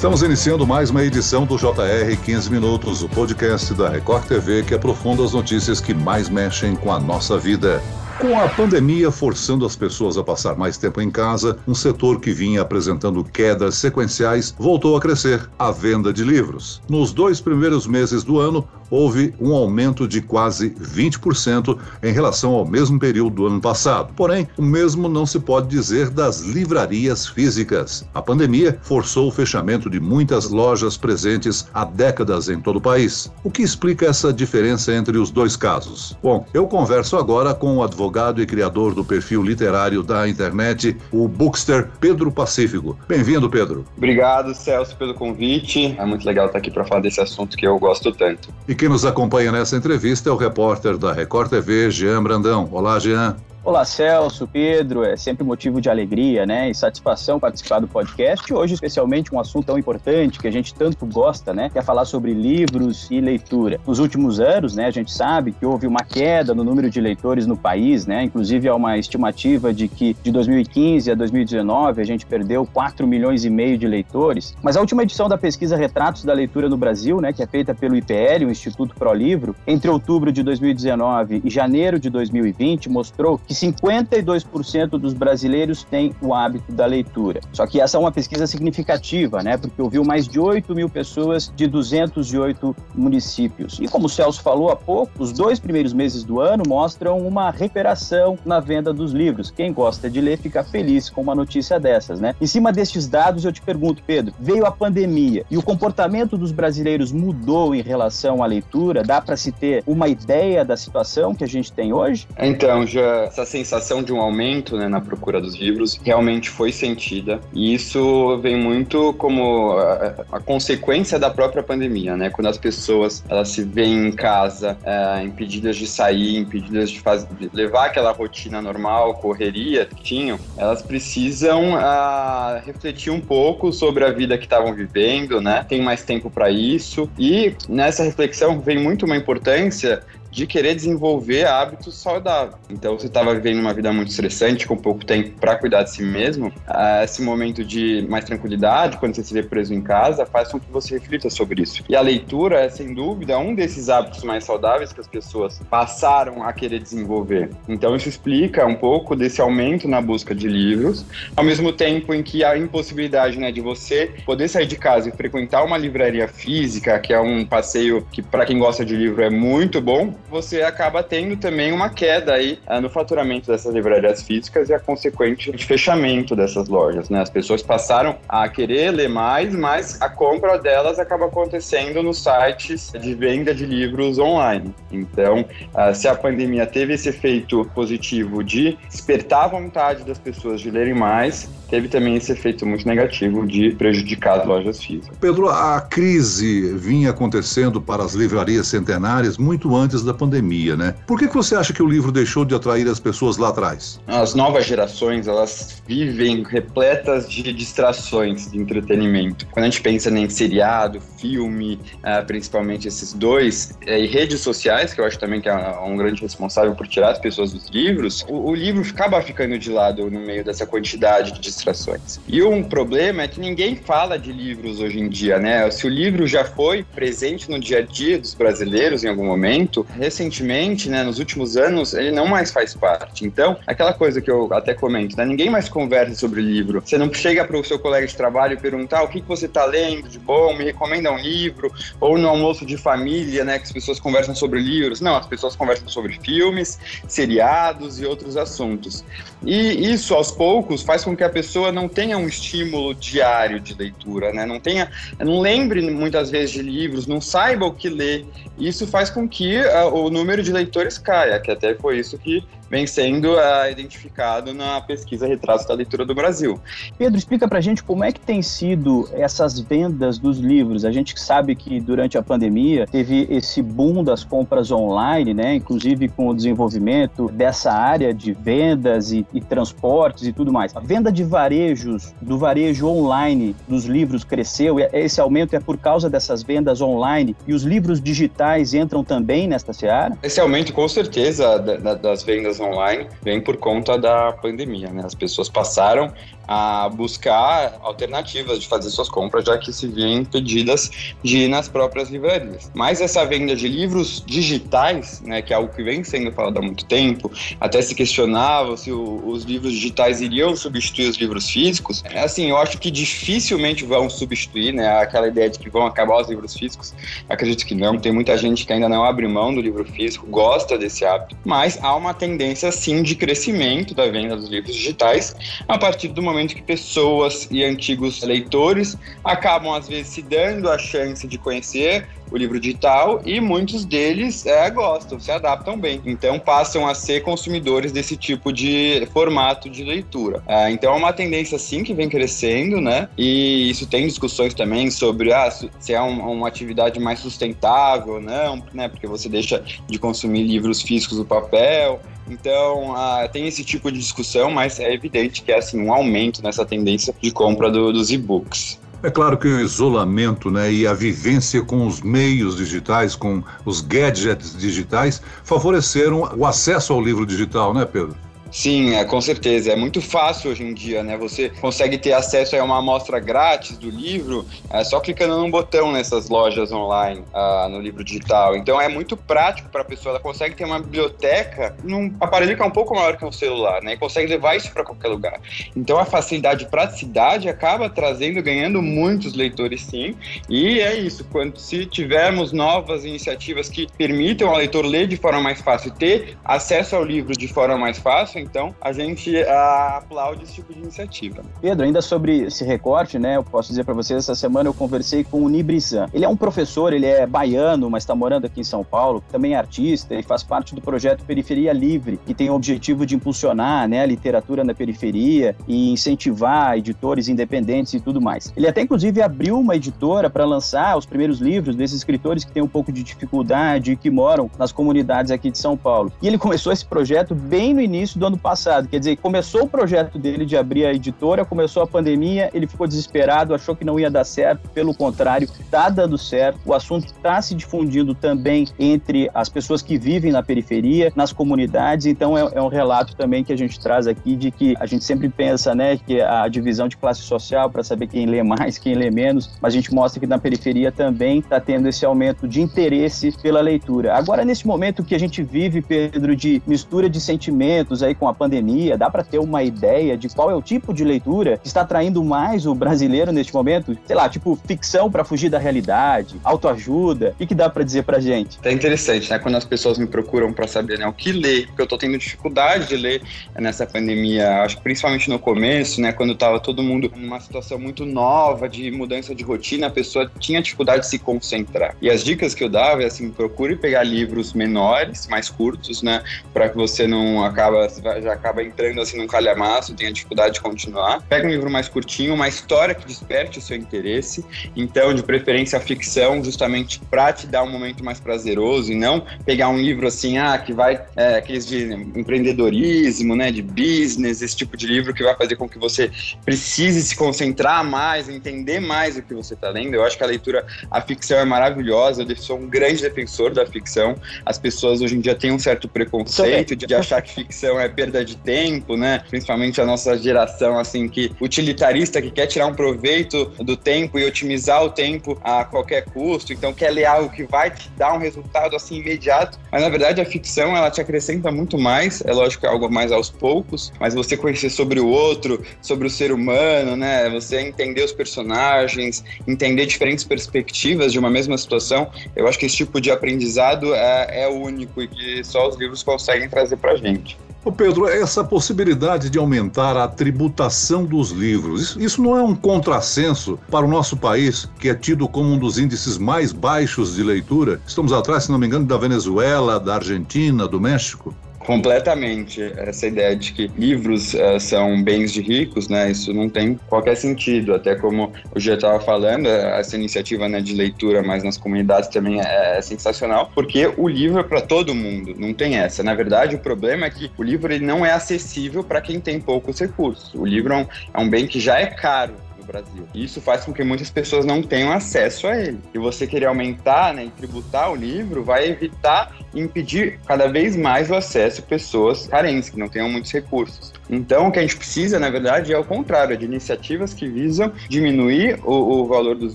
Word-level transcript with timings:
Estamos 0.00 0.22
iniciando 0.22 0.66
mais 0.66 0.88
uma 0.88 1.04
edição 1.04 1.44
do 1.44 1.58
JR 1.58 2.16
15 2.24 2.50
Minutos, 2.50 3.02
o 3.02 3.08
podcast 3.10 3.74
da 3.74 3.90
Record 3.90 4.24
TV 4.24 4.62
que 4.62 4.72
aprofunda 4.72 5.22
as 5.22 5.34
notícias 5.34 5.78
que 5.78 5.92
mais 5.92 6.30
mexem 6.30 6.74
com 6.74 6.90
a 6.90 6.98
nossa 6.98 7.36
vida. 7.36 7.82
Com 8.18 8.40
a 8.40 8.48
pandemia 8.48 9.10
forçando 9.10 9.66
as 9.66 9.76
pessoas 9.76 10.16
a 10.16 10.24
passar 10.24 10.56
mais 10.56 10.78
tempo 10.78 11.02
em 11.02 11.10
casa, 11.10 11.58
um 11.68 11.74
setor 11.74 12.18
que 12.18 12.32
vinha 12.32 12.62
apresentando 12.62 13.22
quedas 13.22 13.74
sequenciais 13.74 14.54
voltou 14.58 14.96
a 14.96 15.00
crescer: 15.02 15.46
a 15.58 15.70
venda 15.70 16.14
de 16.14 16.24
livros. 16.24 16.80
Nos 16.88 17.12
dois 17.12 17.38
primeiros 17.38 17.86
meses 17.86 18.24
do 18.24 18.40
ano, 18.40 18.66
houve 18.90 19.32
um 19.40 19.54
aumento 19.54 20.06
de 20.08 20.20
quase 20.20 20.70
20% 20.70 21.78
em 22.02 22.12
relação 22.12 22.52
ao 22.54 22.66
mesmo 22.66 22.98
período 22.98 23.36
do 23.36 23.46
ano 23.46 23.60
passado. 23.60 24.12
Porém, 24.16 24.48
o 24.58 24.62
mesmo 24.62 25.08
não 25.08 25.24
se 25.24 25.38
pode 25.38 25.68
dizer 25.68 26.10
das 26.10 26.40
livrarias 26.40 27.26
físicas. 27.26 28.04
A 28.12 28.20
pandemia 28.20 28.78
forçou 28.82 29.28
o 29.28 29.30
fechamento 29.30 29.88
de 29.88 30.00
muitas 30.00 30.50
lojas 30.50 30.96
presentes 30.96 31.68
há 31.72 31.84
décadas 31.84 32.48
em 32.48 32.60
todo 32.60 32.76
o 32.76 32.80
país. 32.80 33.30
O 33.44 33.50
que 33.50 33.62
explica 33.62 34.06
essa 34.06 34.32
diferença 34.32 34.92
entre 34.94 35.16
os 35.18 35.30
dois 35.30 35.56
casos? 35.56 36.16
Bom, 36.22 36.44
eu 36.52 36.66
converso 36.66 37.16
agora 37.16 37.54
com 37.54 37.76
o 37.76 37.82
advogado 37.82 38.42
e 38.42 38.46
criador 38.46 38.94
do 38.94 39.04
perfil 39.04 39.42
literário 39.42 40.02
da 40.02 40.28
internet, 40.28 40.96
o 41.12 41.28
Bookster 41.28 41.88
Pedro 42.00 42.32
Pacífico. 42.32 42.98
Bem-vindo, 43.08 43.48
Pedro. 43.48 43.84
Obrigado, 43.96 44.54
Celso, 44.54 44.96
pelo 44.96 45.14
convite. 45.14 45.94
É 45.98 46.04
muito 46.04 46.26
legal 46.26 46.46
estar 46.46 46.58
aqui 46.58 46.70
para 46.70 46.84
falar 46.84 47.00
desse 47.00 47.20
assunto 47.20 47.56
que 47.56 47.66
eu 47.66 47.78
gosto 47.78 48.12
tanto. 48.12 48.48
E 48.66 48.74
quem 48.80 48.88
nos 48.88 49.04
acompanha 49.04 49.52
nessa 49.52 49.76
entrevista 49.76 50.30
é 50.30 50.32
o 50.32 50.36
repórter 50.36 50.96
da 50.96 51.12
Record 51.12 51.50
TV, 51.50 51.90
Jean 51.90 52.22
Brandão. 52.22 52.66
Olá, 52.72 52.98
Jean. 52.98 53.36
Olá, 53.62 53.84
Celso, 53.84 54.48
Pedro, 54.48 55.04
é 55.04 55.18
sempre 55.18 55.44
motivo 55.44 55.82
de 55.82 55.90
alegria, 55.90 56.46
né, 56.46 56.70
e 56.70 56.74
satisfação 56.74 57.38
participar 57.38 57.78
do 57.78 57.86
podcast. 57.86 58.54
Hoje, 58.54 58.72
especialmente, 58.72 59.34
um 59.34 59.38
assunto 59.38 59.66
tão 59.66 59.78
importante 59.78 60.38
que 60.38 60.48
a 60.48 60.50
gente 60.50 60.72
tanto 60.72 61.04
gosta, 61.04 61.52
né, 61.52 61.68
que 61.68 61.78
é 61.78 61.82
falar 61.82 62.06
sobre 62.06 62.32
livros 62.32 63.06
e 63.10 63.20
leitura. 63.20 63.78
Nos 63.86 63.98
últimos 63.98 64.40
anos, 64.40 64.74
né, 64.74 64.86
a 64.86 64.90
gente 64.90 65.12
sabe 65.12 65.52
que 65.52 65.66
houve 65.66 65.86
uma 65.86 66.02
queda 66.02 66.54
no 66.54 66.64
número 66.64 66.88
de 66.88 67.02
leitores 67.02 67.46
no 67.46 67.54
país, 67.54 68.06
né, 68.06 68.22
inclusive 68.22 68.66
há 68.66 68.74
uma 68.74 68.96
estimativa 68.96 69.74
de 69.74 69.88
que 69.88 70.16
de 70.22 70.32
2015 70.32 71.10
a 71.10 71.14
2019 71.14 72.00
a 72.00 72.04
gente 72.04 72.24
perdeu 72.24 72.64
4 72.64 73.06
milhões 73.06 73.44
e 73.44 73.50
meio 73.50 73.76
de 73.76 73.86
leitores. 73.86 74.56
Mas 74.62 74.74
a 74.74 74.80
última 74.80 75.02
edição 75.02 75.28
da 75.28 75.36
pesquisa 75.36 75.76
Retratos 75.76 76.24
da 76.24 76.32
Leitura 76.32 76.66
no 76.66 76.78
Brasil, 76.78 77.20
né, 77.20 77.30
que 77.30 77.42
é 77.42 77.46
feita 77.46 77.74
pelo 77.74 77.94
IPL, 77.94 78.46
o 78.46 78.50
Instituto 78.50 78.94
Pro 78.94 79.12
Livro, 79.12 79.54
entre 79.66 79.90
outubro 79.90 80.32
de 80.32 80.42
2019 80.42 81.42
e 81.44 81.50
janeiro 81.50 82.00
de 82.00 82.08
2020, 82.08 82.88
mostrou 82.88 83.38
que 83.50 83.54
52% 83.54 84.90
dos 84.90 85.12
brasileiros 85.12 85.82
têm 85.82 86.14
o 86.22 86.32
hábito 86.32 86.70
da 86.70 86.86
leitura. 86.86 87.40
Só 87.52 87.66
que 87.66 87.80
essa 87.80 87.96
é 87.96 88.00
uma 88.00 88.12
pesquisa 88.12 88.46
significativa, 88.46 89.42
né? 89.42 89.56
Porque 89.56 89.82
ouviu 89.82 90.04
mais 90.04 90.28
de 90.28 90.38
8 90.38 90.72
mil 90.72 90.88
pessoas 90.88 91.52
de 91.56 91.66
208 91.66 92.76
municípios. 92.94 93.80
E 93.80 93.88
como 93.88 94.06
o 94.06 94.08
Celso 94.08 94.40
falou 94.40 94.70
há 94.70 94.76
pouco, 94.76 95.10
os 95.18 95.32
dois 95.32 95.58
primeiros 95.58 95.92
meses 95.92 96.22
do 96.22 96.38
ano 96.38 96.62
mostram 96.64 97.18
uma 97.18 97.50
recuperação 97.50 98.38
na 98.44 98.60
venda 98.60 98.92
dos 98.92 99.10
livros. 99.10 99.50
Quem 99.50 99.72
gosta 99.72 100.08
de 100.08 100.20
ler 100.20 100.38
fica 100.38 100.62
feliz 100.62 101.10
com 101.10 101.20
uma 101.20 101.34
notícia 101.34 101.80
dessas, 101.80 102.20
né? 102.20 102.36
Em 102.40 102.46
cima 102.46 102.72
destes 102.72 103.08
dados, 103.08 103.44
eu 103.44 103.50
te 103.50 103.62
pergunto, 103.62 104.00
Pedro, 104.06 104.32
veio 104.38 104.64
a 104.64 104.70
pandemia 104.70 105.44
e 105.50 105.58
o 105.58 105.62
comportamento 105.62 106.38
dos 106.38 106.52
brasileiros 106.52 107.10
mudou 107.10 107.74
em 107.74 107.82
relação 107.82 108.44
à 108.44 108.46
leitura? 108.46 109.02
Dá 109.02 109.20
para 109.20 109.36
se 109.36 109.50
ter 109.50 109.82
uma 109.88 110.06
ideia 110.06 110.64
da 110.64 110.76
situação 110.76 111.34
que 111.34 111.42
a 111.42 111.48
gente 111.48 111.72
tem 111.72 111.92
hoje? 111.92 112.28
Então, 112.38 112.86
já 112.86 113.28
essa 113.40 113.46
sensação 113.46 114.02
de 114.02 114.12
um 114.12 114.20
aumento 114.20 114.76
né, 114.76 114.88
na 114.88 115.00
procura 115.00 115.40
dos 115.40 115.54
livros 115.54 115.98
realmente 116.04 116.50
foi 116.50 116.72
sentida. 116.72 117.40
E 117.52 117.74
isso 117.74 118.38
vem 118.38 118.56
muito 118.56 119.12
como 119.14 119.72
a, 119.72 120.14
a 120.32 120.40
consequência 120.40 121.18
da 121.18 121.30
própria 121.30 121.62
pandemia, 121.62 122.16
né? 122.16 122.30
Quando 122.30 122.48
as 122.48 122.58
pessoas 122.58 123.24
elas 123.28 123.48
se 123.48 123.62
veem 123.62 124.08
em 124.08 124.12
casa, 124.12 124.76
é, 124.84 125.22
impedidas 125.22 125.76
de 125.76 125.86
sair, 125.86 126.36
impedidas 126.36 126.90
de, 126.90 127.00
de 127.00 127.50
levar 127.52 127.86
aquela 127.86 128.12
rotina 128.12 128.60
normal, 128.60 129.14
correria 129.14 129.86
que 129.86 130.02
tinham, 130.02 130.38
elas 130.56 130.82
precisam 130.82 131.76
a, 131.76 132.60
refletir 132.64 133.10
um 133.10 133.20
pouco 133.20 133.72
sobre 133.72 134.04
a 134.04 134.10
vida 134.10 134.36
que 134.36 134.44
estavam 134.44 134.74
vivendo, 134.74 135.40
né? 135.40 135.64
Tem 135.68 135.80
mais 135.80 136.02
tempo 136.02 136.30
para 136.30 136.50
isso. 136.50 137.08
E 137.18 137.54
nessa 137.68 138.02
reflexão 138.02 138.60
vem 138.60 138.78
muito 138.78 139.06
uma 139.06 139.16
importância 139.16 140.02
de 140.30 140.46
querer 140.46 140.74
desenvolver 140.74 141.46
hábitos 141.46 141.96
saudáveis. 141.96 142.54
Então, 142.68 142.98
você 142.98 143.06
estava 143.06 143.34
vivendo 143.34 143.60
uma 143.60 143.74
vida 143.74 143.92
muito 143.92 144.08
estressante, 144.08 144.66
com 144.66 144.76
pouco 144.76 145.04
tempo 145.04 145.30
para 145.40 145.56
cuidar 145.56 145.82
de 145.82 145.90
si 145.90 146.02
mesmo, 146.02 146.52
ah, 146.66 147.02
esse 147.04 147.22
momento 147.22 147.64
de 147.64 148.06
mais 148.08 148.24
tranquilidade, 148.24 148.96
quando 148.98 149.14
você 149.14 149.24
se 149.24 149.34
vê 149.34 149.42
preso 149.42 149.74
em 149.74 149.80
casa, 149.80 150.24
faz 150.24 150.50
com 150.50 150.60
que 150.60 150.70
você 150.70 150.98
reflita 150.98 151.28
sobre 151.30 151.62
isso. 151.62 151.82
E 151.88 151.96
a 151.96 152.00
leitura 152.00 152.60
é, 152.60 152.68
sem 152.68 152.94
dúvida, 152.94 153.38
um 153.38 153.54
desses 153.54 153.88
hábitos 153.88 154.22
mais 154.22 154.44
saudáveis 154.44 154.92
que 154.92 155.00
as 155.00 155.08
pessoas 155.08 155.60
passaram 155.68 156.42
a 156.42 156.52
querer 156.52 156.80
desenvolver. 156.80 157.50
Então, 157.68 157.96
isso 157.96 158.08
explica 158.08 158.66
um 158.66 158.74
pouco 158.74 159.16
desse 159.16 159.40
aumento 159.40 159.88
na 159.88 160.00
busca 160.00 160.34
de 160.34 160.48
livros, 160.48 161.04
ao 161.36 161.44
mesmo 161.44 161.72
tempo 161.72 162.14
em 162.14 162.22
que 162.22 162.44
a 162.44 162.56
impossibilidade 162.56 163.38
né, 163.38 163.50
de 163.50 163.60
você 163.60 164.12
poder 164.24 164.48
sair 164.48 164.66
de 164.66 164.76
casa 164.76 165.08
e 165.08 165.12
frequentar 165.12 165.64
uma 165.64 165.76
livraria 165.76 166.28
física, 166.28 166.98
que 166.98 167.12
é 167.12 167.20
um 167.20 167.44
passeio 167.44 168.06
que, 168.12 168.22
para 168.22 168.46
quem 168.46 168.58
gosta 168.58 168.84
de 168.84 168.94
livro, 168.94 169.22
é 169.22 169.30
muito 169.30 169.80
bom, 169.80 170.14
você 170.28 170.62
acaba 170.62 171.02
tendo 171.02 171.36
também 171.36 171.72
uma 171.72 171.88
queda 171.88 172.34
aí 172.34 172.58
uh, 172.68 172.80
no 172.80 172.90
faturamento 172.90 173.50
dessas 173.50 173.74
livrarias 173.74 174.22
físicas 174.22 174.68
e 174.68 174.74
a 174.74 174.78
consequente 174.78 175.52
fechamento 175.64 176.34
dessas 176.34 176.68
lojas, 176.68 177.08
né? 177.08 177.20
As 177.20 177.30
pessoas 177.30 177.62
passaram 177.62 178.16
a 178.28 178.48
querer 178.48 178.90
ler 178.90 179.08
mais, 179.08 179.54
mas 179.54 180.00
a 180.00 180.08
compra 180.08 180.58
delas 180.58 180.98
acaba 180.98 181.26
acontecendo 181.26 182.02
nos 182.02 182.22
sites 182.22 182.92
de 182.92 183.14
venda 183.14 183.54
de 183.54 183.64
livros 183.64 184.18
online. 184.18 184.74
Então, 184.90 185.40
uh, 185.40 185.94
se 185.94 186.08
a 186.08 186.14
pandemia 186.14 186.66
teve 186.66 186.94
esse 186.94 187.08
efeito 187.08 187.64
positivo 187.74 188.42
de 188.42 188.76
despertar 188.88 189.44
a 189.44 189.48
vontade 189.48 190.04
das 190.04 190.18
pessoas 190.18 190.60
de 190.60 190.70
lerem 190.70 190.94
mais, 190.94 191.48
teve 191.70 191.88
também 191.88 192.16
esse 192.16 192.32
efeito 192.32 192.66
muito 192.66 192.86
negativo 192.86 193.46
de 193.46 193.70
prejudicar 193.70 194.40
as 194.40 194.46
lojas 194.46 194.82
físicas. 194.82 195.16
Pedro, 195.20 195.48
a 195.48 195.80
crise 195.80 196.72
vinha 196.74 197.10
acontecendo 197.10 197.80
para 197.80 198.02
as 198.02 198.14
livrarias 198.14 198.66
centenárias 198.66 199.38
muito 199.38 199.74
antes 199.74 200.02
da 200.02 200.12
pandemia, 200.12 200.76
né? 200.76 200.94
Por 201.06 201.18
que, 201.18 201.28
que 201.28 201.34
você 201.34 201.54
acha 201.54 201.72
que 201.72 201.82
o 201.82 201.88
livro 201.88 202.10
deixou 202.10 202.44
de 202.44 202.54
atrair 202.54 202.88
as 202.88 202.98
pessoas 202.98 203.36
lá 203.36 203.48
atrás? 203.48 204.00
As 204.06 204.34
novas 204.34 204.66
gerações, 204.66 205.28
elas 205.28 205.82
vivem 205.86 206.42
repletas 206.42 207.28
de 207.28 207.52
distrações 207.52 208.50
de 208.50 208.58
entretenimento. 208.58 209.46
Quando 209.46 209.64
a 209.64 209.68
gente 209.68 209.80
pensa 209.80 210.10
em 210.10 210.28
seriado, 210.28 211.00
filme, 211.18 211.74
uh, 211.98 212.26
principalmente 212.26 212.88
esses 212.88 213.12
dois, 213.12 213.78
uh, 213.86 213.90
e 213.90 214.06
redes 214.06 214.40
sociais, 214.40 214.92
que 214.92 215.00
eu 215.00 215.04
acho 215.04 215.18
também 215.18 215.40
que 215.40 215.48
é 215.48 215.78
um 215.80 215.96
grande 215.96 216.22
responsável 216.22 216.74
por 216.74 216.88
tirar 216.88 217.10
as 217.10 217.18
pessoas 217.18 217.52
dos 217.52 217.68
livros, 217.68 218.24
o, 218.28 218.50
o 218.50 218.54
livro 218.54 218.82
acaba 218.88 219.20
ficando 219.22 219.58
de 219.58 219.70
lado 219.70 220.10
no 220.10 220.20
meio 220.20 220.44
dessa 220.44 220.66
quantidade 220.66 221.38
de 221.38 221.52
distrações. 221.60 222.20
E 222.26 222.42
um 222.42 222.62
problema 222.62 223.22
é 223.22 223.28
que 223.28 223.38
ninguém 223.38 223.76
fala 223.76 224.18
de 224.18 224.32
livros 224.32 224.80
hoje 224.80 224.98
em 224.98 225.08
dia, 225.08 225.38
né? 225.38 225.70
Se 225.70 225.86
o 225.86 225.90
livro 225.90 226.26
já 226.26 226.44
foi 226.44 226.82
presente 226.82 227.50
no 227.50 227.58
dia 227.58 227.78
a 227.78 227.82
dia 227.82 228.18
dos 228.18 228.34
brasileiros 228.34 229.04
em 229.04 229.08
algum 229.08 229.26
momento, 229.26 229.86
recentemente, 229.98 230.88
né, 230.88 231.02
nos 231.02 231.18
últimos 231.18 231.56
anos, 231.56 231.94
ele 231.94 232.10
não 232.10 232.26
mais 232.26 232.50
faz 232.50 232.74
parte. 232.74 233.24
Então, 233.24 233.56
aquela 233.66 233.92
coisa 233.92 234.20
que 234.20 234.30
eu 234.30 234.52
até 234.52 234.74
comento, 234.74 235.16
né? 235.16 235.24
Ninguém 235.24 235.50
mais 235.50 235.68
conversa 235.68 236.14
sobre 236.14 236.40
livro. 236.40 236.82
Você 236.84 236.96
não 236.96 237.12
chega 237.12 237.44
para 237.44 237.58
o 237.58 237.64
seu 237.64 237.78
colega 237.78 238.06
de 238.06 238.16
trabalho 238.16 238.54
e 238.54 238.56
perguntar 238.56 239.02
o 239.02 239.08
que, 239.08 239.20
que 239.20 239.28
você 239.28 239.46
está 239.46 239.64
lendo 239.64 240.08
de 240.08 240.18
bom, 240.18 240.56
me 240.56 240.64
recomenda 240.64 241.12
um 241.12 241.18
livro, 241.18 241.72
ou 242.00 242.16
no 242.16 242.28
almoço 242.28 242.64
de 242.64 242.76
família, 242.76 243.44
né, 243.44 243.58
que 243.58 243.64
as 243.64 243.72
pessoas 243.72 244.00
conversam 244.00 244.34
sobre 244.34 244.60
livros. 244.60 245.00
Não, 245.00 245.16
as 245.16 245.26
pessoas 245.26 245.54
conversam 245.54 245.88
sobre 245.88 246.18
filmes, 246.22 246.78
seriados 247.06 248.00
e 248.00 248.06
outros 248.06 248.36
assuntos. 248.36 249.04
E 249.44 249.92
isso, 249.92 250.14
aos 250.14 250.30
poucos, 250.30 250.82
faz 250.82 251.04
com 251.04 251.16
que 251.16 251.24
a 251.24 251.28
pessoa 251.28 251.49
pessoa 251.50 251.72
não 251.72 251.88
tenha 251.88 252.16
um 252.16 252.28
estímulo 252.28 252.94
diário 252.94 253.58
de 253.58 253.74
leitura, 253.74 254.32
né? 254.32 254.46
Não 254.46 254.60
tenha, 254.60 254.88
não 255.18 255.40
lembre 255.40 255.82
muitas 255.90 256.30
vezes 256.30 256.52
de 256.52 256.62
livros, 256.62 257.08
não 257.08 257.20
saiba 257.20 257.66
o 257.66 257.74
que 257.74 257.88
ler. 257.88 258.24
Isso 258.56 258.86
faz 258.86 259.10
com 259.10 259.28
que 259.28 259.58
uh, 259.58 259.92
o 259.92 260.08
número 260.08 260.44
de 260.44 260.52
leitores 260.52 260.96
caia, 260.96 261.40
que 261.40 261.50
até 261.50 261.74
foi 261.74 261.98
isso 261.98 262.16
que 262.16 262.44
vem 262.70 262.86
sendo 262.86 263.34
uh, 263.34 263.70
identificado 263.70 264.54
na 264.54 264.80
pesquisa 264.80 265.26
Retratos 265.26 265.66
da 265.66 265.74
Leitura 265.74 266.06
do 266.06 266.14
Brasil. 266.14 266.60
Pedro, 266.96 267.18
explica 267.18 267.48
pra 267.48 267.60
gente 267.60 267.82
como 267.82 268.04
é 268.04 268.12
que 268.12 268.20
tem 268.20 268.40
sido 268.40 269.08
essas 269.12 269.58
vendas 269.58 270.18
dos 270.18 270.38
livros. 270.38 270.84
A 270.84 270.92
gente 270.92 271.18
sabe 271.20 271.56
que 271.56 271.80
durante 271.80 272.16
a 272.16 272.22
pandemia 272.22 272.86
teve 272.86 273.26
esse 273.28 273.60
boom 273.60 274.04
das 274.04 274.22
compras 274.22 274.70
online, 274.70 275.34
né? 275.34 275.56
Inclusive 275.56 276.08
com 276.08 276.28
o 276.28 276.34
desenvolvimento 276.34 277.28
dessa 277.32 277.72
área 277.72 278.14
de 278.14 278.32
vendas 278.32 279.10
e, 279.10 279.26
e 279.34 279.40
transportes 279.40 280.26
e 280.26 280.32
tudo 280.32 280.52
mais. 280.52 280.74
A 280.76 280.80
venda 280.80 281.10
de 281.10 281.24
varejos, 281.24 282.14
do 282.20 282.38
varejo 282.38 282.86
online 282.86 283.56
dos 283.66 283.86
livros 283.86 284.22
cresceu. 284.22 284.76
Esse 284.92 285.20
aumento 285.20 285.56
é 285.56 285.60
por 285.60 285.76
causa 285.76 286.08
dessas 286.08 286.42
vendas 286.42 286.80
online 286.80 287.34
e 287.46 287.52
os 287.52 287.64
livros 287.64 288.00
digitais 288.00 288.74
entram 288.74 289.02
também 289.02 289.48
nesta 289.48 289.72
seara? 289.72 290.16
Esse 290.22 290.40
aumento, 290.40 290.72
com 290.72 290.86
certeza, 290.86 291.58
das 291.58 292.22
vendas 292.22 292.59
online 292.64 293.06
vem 293.22 293.40
por 293.40 293.56
conta 293.56 293.98
da 293.98 294.32
pandemia, 294.32 294.90
né? 294.90 295.02
As 295.04 295.14
pessoas 295.14 295.48
passaram 295.48 296.12
a 296.50 296.88
buscar 296.88 297.78
alternativas 297.80 298.58
de 298.58 298.66
fazer 298.66 298.90
suas 298.90 299.08
compras, 299.08 299.44
já 299.44 299.56
que 299.56 299.72
se 299.72 299.86
vêem 299.86 300.18
impedidas 300.18 300.90
de 301.22 301.44
ir 301.44 301.48
nas 301.48 301.68
próprias 301.68 302.10
livrarias. 302.10 302.72
Mas 302.74 303.00
essa 303.00 303.24
venda 303.24 303.54
de 303.54 303.68
livros 303.68 304.20
digitais, 304.26 305.20
né, 305.20 305.42
que 305.42 305.52
é 305.52 305.56
algo 305.56 305.72
que 305.72 305.80
vem 305.80 306.02
sendo 306.02 306.32
falado 306.32 306.58
há 306.58 306.62
muito 306.62 306.84
tempo, 306.86 307.30
até 307.60 307.80
se 307.80 307.94
questionava 307.94 308.76
se 308.76 308.90
o, 308.90 309.24
os 309.28 309.44
livros 309.44 309.72
digitais 309.72 310.20
iriam 310.20 310.56
substituir 310.56 311.10
os 311.10 311.16
livros 311.18 311.48
físicos. 311.48 312.02
É, 312.04 312.18
assim, 312.18 312.50
eu 312.50 312.56
acho 312.56 312.78
que 312.78 312.90
dificilmente 312.90 313.84
vão 313.84 314.10
substituir, 314.10 314.72
né, 314.72 314.88
aquela 314.98 315.28
ideia 315.28 315.48
de 315.48 315.56
que 315.56 315.70
vão 315.70 315.86
acabar 315.86 316.20
os 316.20 316.28
livros 316.28 316.52
físicos. 316.54 316.92
Acredito 317.28 317.64
que 317.64 317.76
não. 317.76 317.96
Tem 317.96 318.10
muita 318.10 318.36
gente 318.36 318.66
que 318.66 318.72
ainda 318.72 318.88
não 318.88 319.04
abre 319.04 319.28
mão 319.28 319.54
do 319.54 319.60
livro 319.60 319.84
físico, 319.84 320.26
gosta 320.26 320.76
desse 320.76 321.04
hábito, 321.04 321.36
mas 321.44 321.78
há 321.80 321.94
uma 321.94 322.12
tendência 322.12 322.49
sim 322.56 323.02
de 323.02 323.14
crescimento 323.14 323.94
da 323.94 324.06
venda 324.08 324.36
dos 324.36 324.48
livros 324.48 324.74
digitais 324.74 325.34
a 325.68 325.78
partir 325.78 326.08
do 326.08 326.22
momento 326.22 326.40
momento 326.40 326.54
que 326.54 326.62
pessoas 326.62 327.46
e 327.50 327.64
antigos 327.64 328.22
leitores 328.22 328.96
acabam, 329.22 329.74
às 329.74 329.88
vezes, 329.88 330.08
se 330.08 330.22
dando 330.22 330.70
a 330.70 330.78
chance 330.78 331.26
de 331.26 331.36
conhecer 331.36 332.08
o 332.30 332.36
livro 332.36 332.60
digital 332.60 333.20
e 333.24 333.40
muitos 333.40 333.84
deles 333.84 334.46
é, 334.46 334.70
gostam, 334.70 335.18
se 335.18 335.30
adaptam 335.32 335.78
bem. 335.78 336.00
Então 336.06 336.38
passam 336.38 336.86
a 336.86 336.94
ser 336.94 337.22
consumidores 337.22 337.90
desse 337.90 338.16
tipo 338.16 338.52
de 338.52 339.06
formato 339.12 339.68
de 339.68 339.82
leitura. 339.82 340.42
É, 340.46 340.70
então 340.70 340.92
é 340.92 340.96
uma 340.96 341.12
tendência 341.12 341.58
sim 341.58 341.82
que 341.82 341.92
vem 341.92 342.08
crescendo, 342.08 342.80
né? 342.80 343.08
E 343.18 343.68
isso 343.68 343.86
tem 343.86 344.06
discussões 344.06 344.54
também 344.54 344.90
sobre 344.90 345.32
ah, 345.32 345.50
se 345.50 345.92
é 345.92 346.00
um, 346.00 346.32
uma 346.32 346.46
atividade 346.46 347.00
mais 347.00 347.18
sustentável 347.18 348.14
ou 348.14 348.20
não, 348.20 348.62
né? 348.72 348.88
Porque 348.88 349.06
você 349.06 349.28
deixa 349.28 349.62
de 349.88 349.98
consumir 349.98 350.44
livros 350.44 350.80
físicos 350.80 351.18
do 351.18 351.24
papel. 351.24 352.00
Então, 352.30 352.94
ah, 352.94 353.28
tem 353.30 353.48
esse 353.48 353.64
tipo 353.64 353.90
de 353.90 353.98
discussão, 353.98 354.50
mas 354.50 354.78
é 354.78 354.94
evidente 354.94 355.42
que 355.42 355.50
é 355.50 355.58
assim, 355.58 355.80
um 355.80 355.92
aumento 355.92 356.42
nessa 356.42 356.64
tendência 356.64 357.12
de 357.20 357.30
compra 357.32 357.70
do, 357.70 357.92
dos 357.92 358.10
e-books. 358.10 358.78
É 359.02 359.10
claro 359.10 359.36
que 359.38 359.48
o 359.48 359.60
isolamento 359.60 360.50
né, 360.50 360.70
e 360.70 360.86
a 360.86 360.92
vivência 360.92 361.62
com 361.62 361.86
os 361.86 362.02
meios 362.02 362.56
digitais, 362.56 363.16
com 363.16 363.42
os 363.64 363.80
gadgets 363.80 364.56
digitais, 364.56 365.22
favoreceram 365.42 366.30
o 366.36 366.46
acesso 366.46 366.92
ao 366.92 367.00
livro 367.00 367.24
digital, 367.24 367.72
né, 367.74 367.84
Pedro? 367.84 368.14
Sim, 368.50 368.94
é, 368.94 369.04
com 369.04 369.20
certeza. 369.20 369.72
É 369.72 369.76
muito 369.76 370.00
fácil 370.00 370.50
hoje 370.50 370.64
em 370.64 370.74
dia, 370.74 371.02
né? 371.02 371.16
Você 371.16 371.50
consegue 371.60 371.96
ter 371.96 372.12
acesso 372.12 372.56
a 372.56 372.62
uma 372.62 372.78
amostra 372.78 373.20
grátis 373.20 373.78
do 373.78 373.88
livro 373.88 374.44
é, 374.70 374.82
só 374.82 374.98
clicando 375.00 375.38
num 375.38 375.50
botão 375.50 375.92
nessas 375.92 376.28
lojas 376.28 376.72
online, 376.72 377.22
uh, 377.32 377.68
no 377.68 377.80
livro 377.80 378.02
digital. 378.02 378.56
Então 378.56 378.80
é 378.80 378.88
muito 378.88 379.16
prático 379.16 379.68
para 379.68 379.82
a 379.82 379.84
pessoa. 379.84 380.14
Ela 380.14 380.20
consegue 380.20 380.56
ter 380.56 380.64
uma 380.64 380.80
biblioteca 380.80 381.76
num 381.84 382.12
aparelho 382.20 382.56
que 382.56 382.62
é 382.62 382.64
um 382.64 382.70
pouco 382.70 382.94
maior 382.94 383.16
que 383.16 383.24
um 383.24 383.32
celular, 383.32 383.82
né? 383.82 383.92
E 383.92 383.96
consegue 383.96 384.26
levar 384.26 384.56
isso 384.56 384.72
para 384.72 384.84
qualquer 384.84 385.08
lugar. 385.08 385.40
Então 385.76 385.98
a 385.98 386.04
facilidade 386.04 386.64
e 386.64 386.68
praticidade 386.68 387.48
acaba 387.48 387.88
trazendo, 387.88 388.42
ganhando 388.42 388.82
muitos 388.82 389.34
leitores, 389.34 389.82
sim. 389.82 390.16
E 390.48 390.80
é 390.80 390.94
isso. 390.96 391.24
Quando 391.30 391.58
se 391.58 391.86
tivermos 391.86 392.52
novas 392.52 393.04
iniciativas 393.04 393.68
que 393.68 393.86
permitam 393.96 394.48
ao 394.48 394.56
leitor 394.56 394.84
ler 394.84 395.06
de 395.06 395.16
forma 395.16 395.40
mais 395.40 395.60
fácil, 395.60 395.92
ter 395.92 396.36
acesso 396.44 396.96
ao 396.96 397.04
livro 397.04 397.32
de 397.32 397.46
forma 397.46 397.78
mais 397.78 397.98
fácil, 397.98 398.39
então 398.40 398.74
a 398.80 398.92
gente 398.92 399.34
uh, 399.36 399.96
aplaude 399.98 400.44
esse 400.44 400.54
tipo 400.54 400.72
de 400.72 400.80
iniciativa. 400.80 401.42
Pedro, 401.60 401.84
ainda 401.84 402.02
sobre 402.02 402.42
esse 402.42 402.64
recorte, 402.64 403.18
né, 403.18 403.36
eu 403.36 403.44
posso 403.44 403.68
dizer 403.68 403.84
para 403.84 403.94
vocês, 403.94 404.18
essa 404.18 404.34
semana 404.34 404.68
eu 404.68 404.74
conversei 404.74 405.24
com 405.24 405.42
o 405.42 405.48
Nibrizan. 405.48 406.08
Ele 406.12 406.24
é 406.24 406.28
um 406.28 406.36
professor, 406.36 406.92
ele 406.92 407.06
é 407.06 407.26
baiano, 407.26 407.90
mas 407.90 408.02
está 408.02 408.14
morando 408.14 408.46
aqui 408.46 408.60
em 408.60 408.64
São 408.64 408.84
Paulo, 408.84 409.22
também 409.30 409.54
é 409.54 409.56
artista 409.56 410.14
e 410.14 410.22
faz 410.22 410.42
parte 410.42 410.74
do 410.74 410.80
projeto 410.80 411.24
Periferia 411.24 411.72
Livre, 411.72 412.18
que 412.26 412.34
tem 412.34 412.50
o 412.50 412.54
objetivo 412.54 413.06
de 413.06 413.14
impulsionar 413.14 413.88
né, 413.88 414.02
a 414.02 414.06
literatura 414.06 414.64
na 414.64 414.74
periferia 414.74 415.56
e 415.68 415.90
incentivar 415.92 416.76
editores 416.76 417.28
independentes 417.28 417.94
e 417.94 418.00
tudo 418.00 418.20
mais. 418.20 418.52
Ele 418.56 418.66
até, 418.66 418.80
inclusive, 418.82 419.22
abriu 419.22 419.58
uma 419.58 419.76
editora 419.76 420.30
para 420.30 420.44
lançar 420.44 420.96
os 420.96 421.06
primeiros 421.06 421.40
livros 421.40 421.76
desses 421.76 421.98
escritores 421.98 422.44
que 422.44 422.52
têm 422.52 422.62
um 422.62 422.68
pouco 422.68 422.92
de 422.92 423.02
dificuldade 423.02 423.92
e 423.92 423.96
que 423.96 424.10
moram 424.10 424.50
nas 424.58 424.72
comunidades 424.72 425.30
aqui 425.30 425.50
de 425.50 425.58
São 425.58 425.76
Paulo. 425.76 426.12
E 426.22 426.26
ele 426.26 426.38
começou 426.38 426.72
esse 426.72 426.84
projeto 426.84 427.34
bem 427.34 427.74
no 427.74 427.80
início 427.80 428.18
do 428.18 428.26
ano 428.30 428.38
passado. 428.38 428.88
Quer 428.88 428.98
dizer, 428.98 429.16
começou 429.16 429.64
o 429.64 429.68
projeto 429.68 430.18
dele 430.18 430.46
de 430.46 430.56
abrir 430.56 430.86
a 430.86 430.92
editora, 430.92 431.44
começou 431.44 431.82
a 431.82 431.86
pandemia, 431.86 432.50
ele 432.54 432.66
ficou 432.66 432.86
desesperado, 432.86 433.54
achou 433.54 433.76
que 433.76 433.84
não 433.84 433.98
ia 433.98 434.10
dar 434.10 434.24
certo. 434.24 434.68
Pelo 434.70 434.94
contrário, 434.94 435.44
está 435.44 435.88
dando 435.88 436.16
certo. 436.16 436.60
O 436.64 436.72
assunto 436.72 437.06
está 437.06 437.42
se 437.42 437.54
difundindo 437.54 438.14
também 438.14 438.66
entre 438.78 439.30
as 439.34 439.48
pessoas 439.48 439.82
que 439.82 439.98
vivem 439.98 440.32
na 440.32 440.42
periferia, 440.42 441.12
nas 441.14 441.32
comunidades. 441.32 442.06
Então, 442.06 442.38
é, 442.38 442.48
é 442.54 442.62
um 442.62 442.68
relato 442.68 443.14
também 443.14 443.44
que 443.44 443.52
a 443.52 443.56
gente 443.56 443.78
traz 443.78 444.06
aqui 444.06 444.36
de 444.36 444.50
que 444.50 444.74
a 444.78 444.86
gente 444.86 445.04
sempre 445.04 445.28
pensa, 445.28 445.74
né, 445.74 445.96
que 445.96 446.20
a 446.20 446.46
divisão 446.48 446.88
de 446.88 446.96
classe 446.96 447.22
social 447.22 447.68
para 447.68 447.82
saber 447.82 448.06
quem 448.06 448.26
lê 448.26 448.42
mais, 448.42 448.78
quem 448.78 448.94
lê 448.94 449.10
menos, 449.10 449.50
mas 449.60 449.74
a 449.74 449.76
gente 449.76 449.92
mostra 449.92 450.20
que 450.20 450.26
na 450.26 450.38
periferia 450.38 450.92
também 450.92 451.40
está 451.40 451.60
tendo 451.60 451.88
esse 451.88 452.04
aumento 452.04 452.46
de 452.46 452.60
interesse 452.60 453.32
pela 453.42 453.60
leitura. 453.60 454.14
Agora, 454.14 454.44
nesse 454.44 454.66
momento 454.66 455.02
que 455.02 455.14
a 455.14 455.18
gente 455.18 455.42
vive, 455.42 455.82
Pedro, 455.82 456.36
de 456.36 456.62
mistura 456.66 457.08
de 457.08 457.20
sentimentos 457.20 458.02
aí 458.02 458.14
com 458.20 458.28
a 458.28 458.34
pandemia, 458.34 458.98
dá 458.98 459.08
para 459.08 459.24
ter 459.24 459.38
uma 459.38 459.62
ideia 459.62 460.14
de 460.14 460.28
qual 460.28 460.50
é 460.50 460.54
o 460.54 460.60
tipo 460.60 460.92
de 460.92 461.02
leitura 461.02 461.56
que 461.56 461.66
está 461.66 461.80
atraindo 461.80 462.22
mais 462.22 462.66
o 462.66 462.74
brasileiro 462.74 463.32
neste 463.32 463.54
momento? 463.54 463.96
Sei 464.06 464.14
lá, 464.14 464.28
tipo 464.28 464.58
ficção 464.66 465.10
para 465.10 465.24
fugir 465.24 465.48
da 465.48 465.58
realidade, 465.58 466.38
autoajuda, 466.44 467.34
o 467.40 467.46
que, 467.46 467.54
dá 467.54 467.70
para 467.70 467.82
dizer 467.82 468.02
pra 468.02 468.20
gente? 468.20 468.58
É 468.62 468.70
interessante, 468.70 469.30
né? 469.30 469.38
Quando 469.38 469.56
as 469.56 469.64
pessoas 469.64 469.96
me 469.96 470.06
procuram 470.06 470.52
para 470.52 470.66
saber 470.66 470.98
né, 470.98 471.06
o 471.06 471.12
que 471.14 471.32
ler, 471.32 471.68
porque 471.68 471.80
eu 471.80 471.86
tô 471.86 471.96
tendo 471.96 472.18
dificuldade 472.18 472.88
de 472.88 472.96
ler 472.96 473.22
nessa 473.58 473.86
pandemia, 473.86 474.62
acho 474.62 474.76
que 474.76 474.82
principalmente 474.82 475.30
no 475.30 475.38
começo, 475.38 476.00
né, 476.00 476.12
quando 476.12 476.34
tava 476.34 476.60
todo 476.60 476.82
mundo 476.82 477.10
numa 477.16 477.40
situação 477.40 477.78
muito 477.78 478.04
nova 478.04 478.68
de 478.68 478.90
mudança 478.90 479.34
de 479.34 479.42
rotina, 479.42 479.86
a 479.86 479.90
pessoa 479.90 480.30
tinha 480.38 480.60
dificuldade 480.60 481.00
de 481.00 481.06
se 481.06 481.18
concentrar. 481.18 481.96
E 482.02 482.10
as 482.10 482.22
dicas 482.22 482.54
que 482.54 482.62
eu 482.62 482.68
dava 482.68 483.02
é 483.02 483.06
assim, 483.06 483.30
procure 483.30 483.76
pegar 483.76 484.02
livros 484.02 484.52
menores, 484.52 485.26
mais 485.26 485.48
curtos, 485.48 486.02
né, 486.02 486.22
para 486.52 486.68
que 486.68 486.76
você 486.76 487.06
não 487.06 487.42
acaba 487.42 487.88
já 488.20 488.32
acaba 488.32 488.62
entrando 488.62 489.00
assim 489.00 489.18
num 489.18 489.26
calhamaço, 489.26 489.94
tem 489.94 490.08
a 490.08 490.12
dificuldade 490.12 490.54
de 490.54 490.60
continuar. 490.60 491.20
Pega 491.28 491.46
um 491.46 491.50
livro 491.50 491.70
mais 491.70 491.88
curtinho, 491.88 492.34
uma 492.34 492.48
história 492.48 492.94
que 492.94 493.06
desperte 493.06 493.58
o 493.58 493.62
seu 493.62 493.76
interesse. 493.76 494.44
Então, 494.74 495.12
de 495.12 495.22
preferência, 495.22 495.78
a 495.78 495.80
ficção, 495.80 496.42
justamente 496.42 497.00
para 497.10 497.32
te 497.32 497.46
dar 497.46 497.62
um 497.62 497.70
momento 497.70 498.04
mais 498.04 498.18
prazeroso 498.18 498.92
e 498.92 498.94
não 498.94 499.24
pegar 499.44 499.68
um 499.68 499.78
livro 499.78 500.06
assim, 500.06 500.38
ah, 500.38 500.58
que 500.58 500.72
vai, 500.72 501.04
é, 501.16 501.36
aqueles 501.36 501.66
de 501.66 501.92
empreendedorismo, 501.92 503.36
né, 503.36 503.50
de 503.50 503.62
business, 503.62 504.42
esse 504.42 504.56
tipo 504.56 504.76
de 504.76 504.86
livro 504.86 505.12
que 505.12 505.22
vai 505.22 505.36
fazer 505.36 505.56
com 505.56 505.68
que 505.68 505.78
você 505.78 506.10
precise 506.44 507.02
se 507.02 507.16
concentrar 507.16 507.84
mais, 507.84 508.28
entender 508.28 508.80
mais 508.80 509.16
o 509.16 509.22
que 509.22 509.34
você 509.34 509.54
está 509.54 509.68
lendo. 509.70 509.94
Eu 509.94 510.04
acho 510.04 510.16
que 510.16 510.24
a 510.24 510.26
leitura, 510.26 510.66
a 510.90 511.00
ficção 511.00 511.38
é 511.38 511.44
maravilhosa, 511.44 512.24
eu 512.28 512.36
sou 512.36 512.58
um 512.58 512.66
grande 512.66 513.02
defensor 513.02 513.52
da 513.52 513.66
ficção. 513.66 514.16
As 514.44 514.58
pessoas 514.58 515.00
hoje 515.00 515.16
em 515.16 515.20
dia 515.20 515.34
têm 515.34 515.52
um 515.52 515.58
certo 515.58 515.88
preconceito 515.88 516.74
de 516.76 516.94
achar 516.94 517.20
que 517.22 517.34
ficção 517.34 517.78
é 517.78 517.88
perda 518.00 518.24
de 518.24 518.34
tempo, 518.36 518.96
né? 518.96 519.22
Principalmente 519.28 519.78
a 519.78 519.84
nossa 519.84 520.16
geração, 520.16 520.78
assim, 520.78 521.06
que 521.06 521.30
utilitarista, 521.38 522.22
que 522.22 522.30
quer 522.30 522.46
tirar 522.46 522.66
um 522.66 522.74
proveito 522.74 523.44
do 523.58 523.76
tempo 523.76 524.18
e 524.18 524.24
otimizar 524.24 524.82
o 524.82 524.88
tempo 524.88 525.38
a 525.44 525.66
qualquer 525.66 526.06
custo, 526.06 526.50
então 526.52 526.72
quer 526.72 526.90
ler 526.90 527.04
algo 527.04 527.28
que 527.28 527.44
vai 527.44 527.70
te 527.70 527.90
dar 527.90 528.14
um 528.14 528.18
resultado, 528.18 528.74
assim, 528.74 528.96
imediato. 528.96 529.58
Mas, 529.70 529.82
na 529.82 529.88
verdade, 529.90 530.18
a 530.18 530.24
ficção, 530.24 530.74
ela 530.74 530.90
te 530.90 531.00
acrescenta 531.00 531.52
muito 531.52 531.76
mais, 531.76 532.22
é 532.24 532.32
lógico 532.32 532.62
que 532.62 532.66
é 532.66 532.70
algo 532.70 532.90
mais 532.90 533.12
aos 533.12 533.28
poucos, 533.28 533.92
mas 534.00 534.14
você 534.14 534.34
conhecer 534.34 534.70
sobre 534.70 534.98
o 534.98 535.06
outro, 535.06 535.62
sobre 535.82 536.06
o 536.06 536.10
ser 536.10 536.32
humano, 536.32 536.96
né? 536.96 537.28
Você 537.28 537.60
entender 537.60 538.02
os 538.02 538.12
personagens, 538.12 539.22
entender 539.46 539.84
diferentes 539.84 540.24
perspectivas 540.24 541.12
de 541.12 541.18
uma 541.18 541.28
mesma 541.28 541.58
situação, 541.58 542.10
eu 542.34 542.48
acho 542.48 542.58
que 542.58 542.64
esse 542.64 542.76
tipo 542.76 542.98
de 542.98 543.10
aprendizado 543.10 543.94
é, 543.94 544.44
é 544.44 544.48
único 544.48 545.02
e 545.02 545.08
que 545.08 545.44
só 545.44 545.68
os 545.68 545.76
livros 545.76 546.02
conseguem 546.02 546.48
trazer 546.48 546.78
pra 546.78 546.96
gente. 546.96 547.36
Ô 547.62 547.70
Pedro, 547.70 548.08
essa 548.08 548.42
possibilidade 548.42 549.28
de 549.28 549.38
aumentar 549.38 549.94
a 549.94 550.08
tributação 550.08 551.04
dos 551.04 551.30
livros, 551.30 551.94
isso 552.00 552.22
não 552.22 552.34
é 552.34 552.42
um 552.42 552.54
contrassenso 552.54 553.58
para 553.70 553.84
o 553.84 553.88
nosso 553.88 554.16
país, 554.16 554.66
que 554.78 554.88
é 554.88 554.94
tido 554.94 555.28
como 555.28 555.52
um 555.52 555.58
dos 555.58 555.76
índices 555.76 556.16
mais 556.16 556.52
baixos 556.52 557.16
de 557.16 557.22
leitura? 557.22 557.78
Estamos 557.86 558.14
atrás, 558.14 558.44
se 558.44 558.50
não 558.50 558.58
me 558.58 558.66
engano, 558.66 558.86
da 558.86 558.96
Venezuela, 558.96 559.78
da 559.78 559.96
Argentina, 559.96 560.66
do 560.66 560.80
México? 560.80 561.34
Completamente. 561.70 562.60
Essa 562.78 563.06
ideia 563.06 563.36
de 563.36 563.52
que 563.52 563.70
livros 563.78 564.34
uh, 564.34 564.58
são 564.58 565.00
bens 565.04 565.32
de 565.32 565.40
ricos, 565.40 565.88
né? 565.88 566.10
Isso 566.10 566.34
não 566.34 566.48
tem 566.48 566.74
qualquer 566.88 567.14
sentido. 567.14 567.72
Até 567.72 567.94
como 567.94 568.32
o 568.52 568.58
já 568.58 568.74
estava 568.74 568.98
falando, 568.98 569.46
essa 569.46 569.94
iniciativa 569.94 570.48
né, 570.48 570.60
de 570.60 570.74
leitura 570.74 571.22
mais 571.22 571.44
nas 571.44 571.56
comunidades 571.56 572.08
também 572.08 572.40
é, 572.40 572.78
é 572.78 572.82
sensacional, 572.82 573.52
porque 573.54 573.88
o 573.96 574.08
livro 574.08 574.40
é 574.40 574.42
para 574.42 574.60
todo 574.60 574.96
mundo, 574.96 575.32
não 575.38 575.54
tem 575.54 575.76
essa. 575.76 576.02
Na 576.02 576.12
verdade, 576.12 576.56
o 576.56 576.58
problema 576.58 577.06
é 577.06 577.10
que 577.10 577.30
o 577.38 577.42
livro 577.44 577.72
ele 577.72 577.86
não 577.86 578.04
é 578.04 578.10
acessível 578.10 578.82
para 578.82 579.00
quem 579.00 579.20
tem 579.20 579.40
poucos 579.40 579.78
recursos. 579.78 580.34
O 580.34 580.44
livro 580.44 580.72
é 580.72 580.76
um, 580.76 580.86
é 581.14 581.20
um 581.20 581.30
bem 581.30 581.46
que 581.46 581.60
já 581.60 581.78
é 581.78 581.86
caro 581.86 582.34
Brasil. 582.64 583.06
Isso 583.14 583.40
faz 583.40 583.64
com 583.64 583.72
que 583.72 583.82
muitas 583.82 584.10
pessoas 584.10 584.44
não 584.44 584.62
tenham 584.62 584.92
acesso 584.92 585.46
a 585.46 585.56
ele. 585.56 585.78
E 585.94 585.98
você 585.98 586.26
querer 586.26 586.46
aumentar 586.46 587.14
né, 587.14 587.24
e 587.24 587.30
tributar 587.30 587.90
o 587.90 587.94
livro 587.94 588.42
vai 588.42 588.68
evitar 588.68 589.36
impedir 589.54 590.18
cada 590.26 590.46
vez 590.46 590.76
mais 590.76 591.10
o 591.10 591.14
acesso 591.14 591.60
a 591.60 591.64
pessoas 591.64 592.26
carentes, 592.26 592.70
que 592.70 592.78
não 592.78 592.88
tenham 592.88 593.08
muitos 593.08 593.32
recursos. 593.32 593.92
Então, 594.08 594.48
o 594.48 594.52
que 594.52 594.58
a 594.58 594.62
gente 594.62 594.76
precisa, 594.76 595.18
na 595.18 595.30
verdade, 595.30 595.72
é 595.72 595.78
o 595.78 595.84
contrário, 595.84 596.34
é 596.34 596.36
de 596.36 596.44
iniciativas 596.44 597.14
que 597.14 597.28
visam 597.28 597.72
diminuir 597.88 598.58
o, 598.64 598.72
o 598.72 599.06
valor 599.06 599.36
dos 599.36 599.54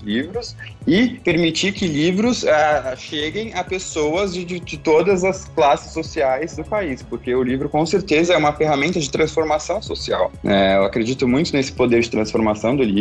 livros 0.00 0.56
e 0.86 1.20
permitir 1.24 1.72
que 1.72 1.86
livros 1.86 2.42
uh, 2.42 2.96
cheguem 2.96 3.52
a 3.54 3.62
pessoas 3.62 4.32
de, 4.32 4.44
de, 4.44 4.60
de, 4.60 4.78
todas 4.78 5.24
as 5.24 5.44
classes 5.46 5.92
sociais 5.92 6.56
do 6.56 6.64
país, 6.64 7.02
porque 7.02 7.34
o 7.34 7.42
livro, 7.42 7.68
com 7.68 7.84
certeza, 7.84 8.32
é 8.32 8.36
uma 8.36 8.52
ferramenta 8.52 8.98
de 8.98 9.10
transformação 9.10 9.82
social. 9.82 10.32
É, 10.44 10.76
eu 10.76 10.84
acredito 10.84 11.28
muito 11.28 11.52
nesse 11.52 11.72
poder 11.72 12.00
de 12.00 12.10
transformação 12.10 12.74
do 12.74 12.82
livro 12.82 12.95